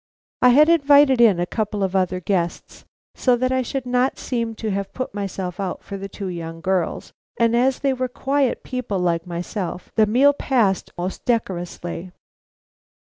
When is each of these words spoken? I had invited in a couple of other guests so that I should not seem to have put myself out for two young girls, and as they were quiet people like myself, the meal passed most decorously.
I 0.41 0.49
had 0.49 0.67
invited 0.67 1.21
in 1.21 1.39
a 1.39 1.45
couple 1.45 1.83
of 1.83 1.95
other 1.95 2.19
guests 2.19 2.85
so 3.13 3.35
that 3.35 3.51
I 3.51 3.61
should 3.61 3.85
not 3.85 4.17
seem 4.17 4.55
to 4.55 4.71
have 4.71 4.95
put 4.95 5.13
myself 5.13 5.59
out 5.59 5.83
for 5.83 6.07
two 6.07 6.25
young 6.29 6.59
girls, 6.59 7.13
and 7.39 7.55
as 7.55 7.77
they 7.77 7.93
were 7.93 8.07
quiet 8.07 8.63
people 8.63 8.97
like 8.97 9.27
myself, 9.27 9.91
the 9.93 10.07
meal 10.07 10.33
passed 10.33 10.91
most 10.97 11.23
decorously. 11.25 12.11